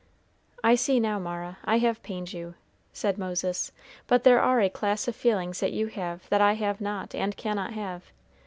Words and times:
"I 0.63 0.73
see 0.73 0.99
now, 0.99 1.19
Mara, 1.19 1.59
I 1.63 1.77
have 1.77 2.01
pained 2.01 2.33
you," 2.33 2.55
said 2.91 3.19
Moses, 3.19 3.71
"but 4.07 4.23
there 4.23 4.41
are 4.41 4.59
a 4.59 4.67
class 4.67 5.07
of 5.07 5.15
feelings 5.15 5.59
that 5.59 5.73
you 5.73 5.89
have 5.89 6.27
that 6.29 6.41
I 6.41 6.53
have 6.53 6.81
not 6.81 7.13
and 7.13 7.37
cannot 7.37 7.73
have. 7.73 8.05